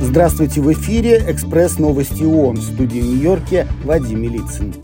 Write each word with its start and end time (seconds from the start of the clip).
Здравствуйте, 0.00 0.60
в 0.60 0.72
эфире 0.72 1.24
«Экспресс 1.26 1.78
новости 1.78 2.22
ООН» 2.22 2.56
в 2.56 2.62
студии 2.62 2.98
Нью-Йорке 2.98 3.66
Вадим 3.84 4.22
Милицын. 4.22 4.74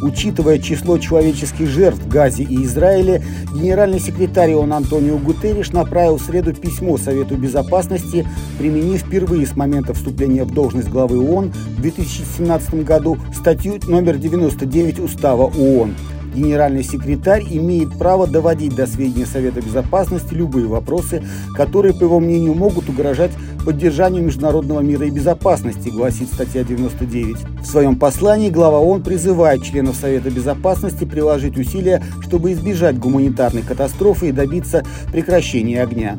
Учитывая 0.00 0.58
число 0.58 0.98
человеческих 0.98 1.66
жертв 1.66 2.00
в 2.00 2.08
Газе 2.08 2.44
и 2.44 2.64
Израиле, 2.64 3.22
генеральный 3.52 3.98
секретарь 3.98 4.54
ООН 4.54 4.72
Антонио 4.72 5.18
Гутерриш 5.18 5.72
направил 5.72 6.18
в 6.18 6.22
среду 6.22 6.54
письмо 6.54 6.96
Совету 6.96 7.36
Безопасности, 7.36 8.26
применив 8.58 9.00
впервые 9.00 9.46
с 9.46 9.56
момента 9.56 9.92
вступления 9.92 10.44
в 10.44 10.54
должность 10.54 10.88
главы 10.88 11.18
ООН 11.18 11.52
в 11.76 11.82
2017 11.82 12.84
году 12.84 13.18
статью 13.34 13.80
номер 13.88 14.16
99 14.16 15.00
Устава 15.00 15.46
ООН– 15.46 15.94
Генеральный 16.38 16.84
секретарь 16.84 17.42
имеет 17.50 17.98
право 17.98 18.28
доводить 18.28 18.76
до 18.76 18.86
сведения 18.86 19.26
Совета 19.26 19.60
Безопасности 19.60 20.34
любые 20.34 20.68
вопросы, 20.68 21.20
которые, 21.56 21.92
по 21.92 22.04
его 22.04 22.20
мнению, 22.20 22.54
могут 22.54 22.88
угрожать 22.88 23.32
поддержанию 23.64 24.22
международного 24.22 24.80
мира 24.80 25.04
и 25.04 25.10
безопасности, 25.10 25.88
гласит 25.88 26.28
статья 26.32 26.62
99. 26.62 27.38
В 27.60 27.66
своем 27.66 27.96
послании 27.96 28.50
глава 28.50 28.78
ООН 28.78 29.02
призывает 29.02 29.64
членов 29.64 29.96
Совета 29.96 30.30
Безопасности 30.30 31.04
приложить 31.04 31.58
усилия, 31.58 32.04
чтобы 32.20 32.52
избежать 32.52 33.00
гуманитарной 33.00 33.62
катастрофы 33.62 34.28
и 34.28 34.32
добиться 34.32 34.84
прекращения 35.10 35.82
огня. 35.82 36.18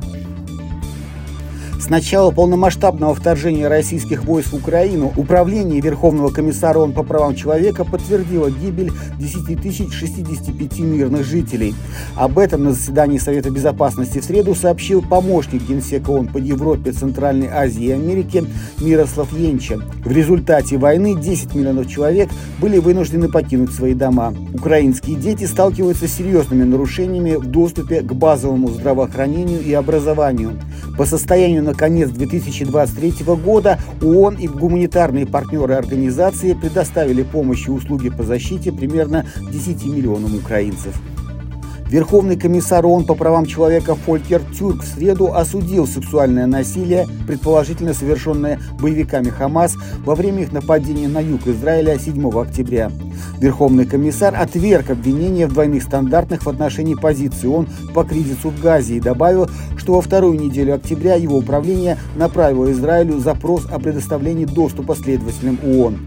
С 1.80 1.88
начала 1.88 2.32
полномасштабного 2.32 3.16
вторжения 3.16 3.70
российских 3.70 4.26
войск 4.26 4.52
в 4.52 4.56
Украину 4.56 5.14
Управление 5.16 5.80
Верховного 5.80 6.30
комиссара 6.30 6.78
ООН 6.78 6.92
по 6.92 7.04
правам 7.04 7.36
человека 7.36 7.86
подтвердило 7.86 8.52
гибель 8.52 8.92
10 9.18 9.94
065 9.94 10.80
мирных 10.80 11.26
жителей. 11.26 11.74
Об 12.16 12.38
этом 12.38 12.66
на 12.66 12.74
заседании 12.74 13.18
Совета 13.18 13.50
Безопасности 13.50 14.20
в 14.20 14.26
среду 14.26 14.55
сообщил 14.55 15.02
помощник 15.02 15.64
Генсека 15.64 16.10
ООН 16.10 16.28
по 16.28 16.38
Европе, 16.38 16.92
Центральной 16.92 17.48
Азии 17.48 17.86
и 17.86 17.91
Америке 17.91 18.44
Мирослав 18.82 19.32
Енча. 19.32 19.80
В 20.04 20.12
результате 20.12 20.77
войны 20.77 21.16
10 21.16 21.55
миллионов 21.55 21.88
человек 21.88 22.30
были 22.60 22.77
вынуждены 22.77 23.30
покинуть 23.30 23.71
свои 23.71 23.93
дома. 23.93 24.34
Украинские 24.54 25.16
дети 25.16 25.46
сталкиваются 25.46 26.10
с 26.10 26.14
серьезными 26.14 26.66
нарушениями 26.66 27.36
в 27.36 27.46
доступе 27.46 28.02
к 28.02 28.12
базовому 28.12 28.68
здравоохранению 28.68 29.62
и 29.62 29.71
образованию. 29.71 30.60
По 30.98 31.05
состоянию 31.05 31.64
на 31.70 31.75
конец 31.75 32.09
2023 32.09 33.25
года 33.35 33.79
ООН 34.01 34.37
и 34.37 34.48
гуманитарные 34.48 35.27
партнеры 35.27 35.75
организации 35.75 36.53
предоставили 36.53 37.21
помощь 37.21 37.67
и 37.67 37.71
услуги 37.71 38.09
по 38.09 38.23
защите 38.23 38.71
примерно 38.71 39.27
10 39.51 39.85
миллионам 39.85 40.35
украинцев. 40.35 40.95
Верховный 41.90 42.37
комиссар 42.37 42.85
ООН 42.85 43.05
по 43.05 43.15
правам 43.15 43.48
человека 43.48 43.95
Фолькер 43.95 44.43
Тюрк 44.55 44.84
в 44.84 44.87
среду 44.87 45.34
осудил 45.34 45.87
сексуальное 45.87 46.46
насилие, 46.46 47.07
предположительно 47.26 47.96
совершенное 47.96 48.59
боевиками 48.79 49.29
Хамас 49.29 49.76
во 50.05 50.13
время 50.13 50.43
их 50.43 50.51
нападения 50.51 51.07
на 51.07 51.20
юг 51.20 51.48
Израиля 51.48 51.98
7 51.98 52.29
октября. 52.40 52.91
Верховный 53.40 53.87
комиссар 53.87 54.35
отверг 54.35 54.91
обвинения 54.91 55.48
в 55.48 55.54
двойных 55.54 55.81
стандартах 55.81 56.43
в 56.43 56.49
отношении 56.49 56.93
позиции 56.93 57.48
ООН 57.48 57.68
по 57.96 58.03
кризису 58.03 58.51
в 58.51 58.62
Газе 58.62 58.98
и 58.98 58.99
добавил, 58.99 59.49
что 59.76 59.93
во 59.93 60.01
вторую 60.01 60.40
неделю 60.40 60.76
октября 60.76 61.15
его 61.15 61.37
управление 61.37 61.98
направило 62.15 62.71
Израилю 62.71 63.18
запрос 63.18 63.65
о 63.65 63.79
предоставлении 63.79 64.46
доступа 64.46 64.96
следователям 64.96 65.57
ООН. 65.63 65.97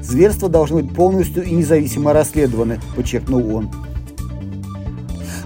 Зверства 0.00 0.48
должны 0.48 0.82
быть 0.82 0.94
полностью 0.94 1.42
и 1.42 1.50
независимо 1.50 2.12
расследованы, 2.12 2.78
подчеркнул 2.94 3.56
он. 3.56 3.70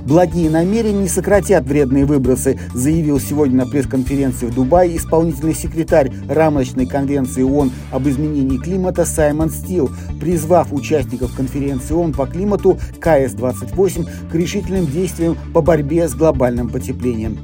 Благие 0.09 0.49
намерения 0.49 1.03
не 1.03 1.09
сократят 1.09 1.67
вредные 1.67 2.07
выбросы, 2.07 2.59
заявил 2.73 3.21
сегодня 3.21 3.59
на 3.59 3.67
пресс-конференции 3.67 4.47
в 4.47 4.55
Дубае 4.55 4.97
исполнительный 4.97 5.55
секретарь 5.55 6.11
рамочной 6.27 6.87
конвенции 6.87 7.43
ООН 7.43 7.71
об 7.93 8.09
изменении 8.09 8.57
климата 8.57 9.05
Саймон 9.05 9.51
Стил, 9.51 9.91
призвав 10.19 10.73
участников 10.73 11.37
конференции 11.37 11.93
ООН 11.93 12.15
по 12.15 12.25
климату 12.25 12.79
КС-28 13.01 14.09
к 14.33 14.35
решительным 14.35 14.87
действиям 14.87 15.37
по 15.53 15.61
борьбе 15.61 16.09
с 16.09 16.15
глобальным 16.15 16.71
потеплением. 16.71 17.41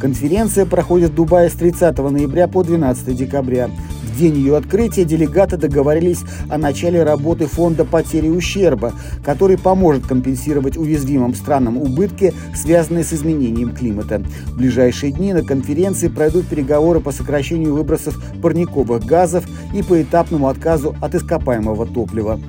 Конференция 0.00 0.64
проходит 0.64 1.10
в 1.10 1.14
Дубае 1.14 1.50
с 1.50 1.54
30 1.54 1.98
ноября 1.98 2.46
по 2.46 2.62
12 2.62 3.16
декабря 3.16 3.68
день 4.16 4.36
ее 4.36 4.56
открытия 4.56 5.04
делегаты 5.04 5.56
договорились 5.56 6.20
о 6.48 6.58
начале 6.58 7.02
работы 7.04 7.46
фонда 7.46 7.84
потери 7.84 8.28
ущерба, 8.28 8.92
который 9.24 9.58
поможет 9.58 10.06
компенсировать 10.06 10.76
уязвимым 10.76 11.34
странам 11.34 11.76
убытки, 11.76 12.34
связанные 12.54 13.04
с 13.04 13.12
изменением 13.12 13.74
климата. 13.74 14.22
В 14.46 14.56
ближайшие 14.56 15.12
дни 15.12 15.32
на 15.32 15.42
конференции 15.42 16.08
пройдут 16.08 16.46
переговоры 16.46 17.00
по 17.00 17.12
сокращению 17.12 17.74
выбросов 17.74 18.20
парниковых 18.42 19.04
газов 19.04 19.44
и 19.74 19.82
по 19.82 20.00
этапному 20.00 20.48
отказу 20.48 20.96
от 21.00 21.14
ископаемого 21.14 21.86
топлива. 21.86 22.40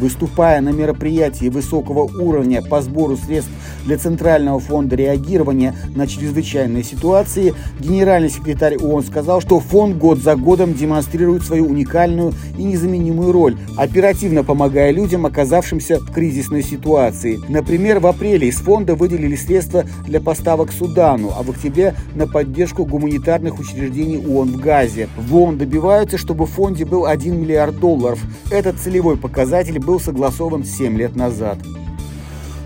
Выступая 0.00 0.60
на 0.60 0.70
мероприятии 0.70 1.48
высокого 1.48 2.10
уровня 2.20 2.60
по 2.60 2.82
сбору 2.82 3.16
средств 3.16 3.52
для 3.84 3.98
Центрального 3.98 4.58
фонда 4.60 4.96
реагирования 4.96 5.74
на 5.94 6.06
чрезвычайные 6.06 6.84
ситуации, 6.84 7.54
генеральный 7.80 8.30
секретарь 8.30 8.76
ООН 8.76 9.04
сказал, 9.04 9.40
что 9.40 9.60
фонд 9.60 9.96
год 9.96 10.18
за 10.18 10.36
годом 10.36 10.74
демонстрирует 10.74 11.42
свою 11.42 11.66
уникальную 11.66 12.32
и 12.58 12.64
незаменимую 12.64 13.32
роль, 13.32 13.56
оперативно 13.76 14.44
помогая 14.44 14.92
людям, 14.92 15.26
оказавшимся 15.26 15.98
в 15.98 16.12
кризисной 16.12 16.62
ситуации. 16.62 17.40
Например, 17.48 18.00
в 18.00 18.06
апреле 18.06 18.48
из 18.48 18.56
фонда 18.56 18.94
выделили 18.94 19.36
средства 19.36 19.84
для 20.06 20.20
поставок 20.20 20.72
Судану, 20.72 21.32
а 21.36 21.42
в 21.42 21.50
октябре 21.50 21.94
на 22.14 22.26
поддержку 22.26 22.84
гуманитарных 22.84 23.58
учреждений 23.58 24.18
ООН 24.18 24.52
в 24.52 24.60
Газе. 24.60 25.08
В 25.16 25.34
ООН 25.34 25.58
добиваются, 25.58 26.18
чтобы 26.18 26.46
в 26.46 26.50
фонде 26.50 26.84
был 26.84 27.06
1 27.06 27.40
миллиард 27.40 27.78
долларов. 27.78 28.20
Этот 28.50 28.78
целевой 28.78 29.16
показатель 29.16 29.78
был 29.78 30.00
согласован 30.00 30.64
7 30.64 30.96
лет 30.96 31.16
назад. 31.16 31.58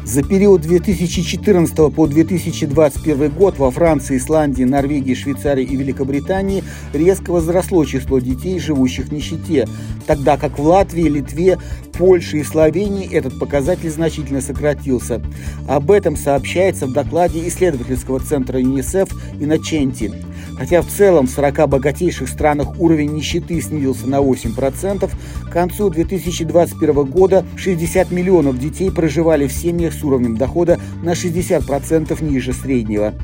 За 0.07 0.23
период 0.23 0.61
2014 0.61 1.93
по 1.93 2.07
2021 2.07 3.29
год 3.33 3.59
во 3.59 3.73
Франции, 3.73 4.19
Исландии, 4.19 4.63
Норвегии, 4.63 5.15
Швейцарии 5.15 5.65
и 5.65 5.75
Великобритании 5.75 6.63
резко 6.93 7.33
возросло 7.33 7.85
число 7.85 8.21
детей, 8.21 8.61
живущих 8.61 9.07
в 9.07 9.13
нищете, 9.13 9.67
тогда 10.07 10.37
как 10.37 10.61
в 10.61 10.65
Латвии, 10.65 11.09
Литве, 11.09 11.59
Польше 11.99 12.39
и 12.39 12.45
Словении 12.45 13.11
этот 13.11 13.39
показатель 13.39 13.91
значительно 13.91 14.41
сократился. 14.41 15.23
Об 15.67 15.91
этом 15.91 16.17
сообщается 16.17 16.87
в 16.87 16.93
докладе 16.93 17.47
исследовательского 17.49 18.21
центра 18.21 18.61
ЮНИСЕФ 18.61 19.09
и 19.41 19.47
Наченти. 19.47 20.13
Хотя 20.59 20.83
в 20.83 20.87
целом 20.87 21.27
в 21.27 21.31
40 21.31 21.69
богатейших 21.69 22.29
странах 22.29 22.79
уровень 22.79 23.13
нищеты 23.13 23.61
снизился 23.61 24.07
на 24.07 24.17
8%, 24.17 25.11
к 25.45 25.51
концу 25.51 25.91
2021 25.91 27.05
года 27.05 27.45
60 27.57 28.11
миллионов 28.11 28.59
детей 28.59 28.91
проживали 28.91 29.47
в 29.47 29.53
семьях 29.53 29.95
с 29.95 30.03
уровнем 30.05 30.37
дохода 30.37 30.79
на 31.03 31.13
60% 31.13 32.23
ниже 32.25 32.53
среднего. 32.53 33.15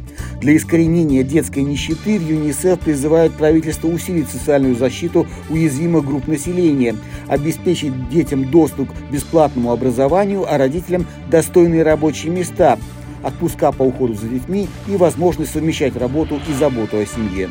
Для 0.41 0.57
искоренения 0.57 1.23
детской 1.23 1.63
нищеты 1.63 2.19
в 2.19 2.29
ЮНИСЕФ 2.29 2.81
призывают 2.81 3.35
правительство 3.35 3.89
усилить 3.89 4.29
социальную 4.29 4.75
защиту 4.75 5.27
уязвимых 5.49 6.05
групп 6.05 6.27
населения, 6.27 6.97
обеспечить 7.29 8.09
детям 8.11 8.51
доступ 8.51 8.62
к 8.69 9.11
бесплатному 9.11 9.73
образованию, 9.73 10.47
а 10.49 10.59
родителям 10.59 11.07
достойные 11.31 11.83
рабочие 11.83 12.33
места– 12.33 12.79
отпуска 13.23 13.73
по 13.73 13.83
уходу 13.83 14.15
за 14.15 14.29
детьми 14.29 14.69
и 14.89 14.97
возможность 14.97 15.53
совмещать 15.53 15.97
работу 15.97 16.41
и 16.49 16.53
заботу 16.53 16.99
о 16.99 17.07
семье. 17.07 17.51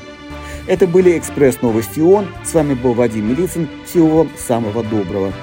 Это 0.67 0.87
были 0.87 1.17
«Экспресс 1.17 1.61
новости 1.61 1.99
ООН». 1.99 2.27
С 2.43 2.53
вами 2.53 2.75
был 2.75 2.93
Вадим 2.93 3.29
Милицын. 3.29 3.67
Всего 3.85 4.17
вам 4.17 4.29
самого 4.37 4.83
доброго. 4.83 5.33